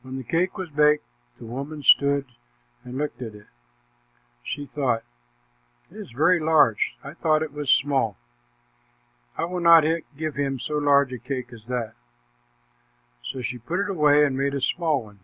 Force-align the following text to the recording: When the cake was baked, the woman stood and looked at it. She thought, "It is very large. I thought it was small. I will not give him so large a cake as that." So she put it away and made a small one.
When 0.00 0.16
the 0.16 0.24
cake 0.24 0.56
was 0.56 0.70
baked, 0.70 1.04
the 1.36 1.44
woman 1.44 1.82
stood 1.82 2.24
and 2.82 2.96
looked 2.96 3.20
at 3.20 3.34
it. 3.34 3.48
She 4.42 4.64
thought, 4.64 5.04
"It 5.90 5.98
is 5.98 6.12
very 6.12 6.40
large. 6.40 6.96
I 7.04 7.12
thought 7.12 7.42
it 7.42 7.52
was 7.52 7.68
small. 7.70 8.16
I 9.36 9.44
will 9.44 9.60
not 9.60 9.84
give 10.16 10.36
him 10.36 10.58
so 10.58 10.78
large 10.78 11.12
a 11.12 11.18
cake 11.18 11.52
as 11.52 11.66
that." 11.66 11.92
So 13.22 13.42
she 13.42 13.58
put 13.58 13.80
it 13.80 13.90
away 13.90 14.24
and 14.24 14.34
made 14.34 14.54
a 14.54 14.62
small 14.62 15.02
one. 15.04 15.20